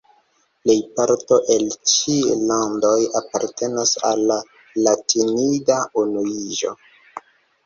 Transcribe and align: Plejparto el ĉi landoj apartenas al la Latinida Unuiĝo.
Plejparto 0.61 1.37
el 1.55 1.67
ĉi 1.91 2.15
landoj 2.51 2.95
apartenas 3.21 3.93
al 4.13 4.25
la 4.33 4.39
Latinida 4.87 5.79
Unuiĝo. 6.05 6.75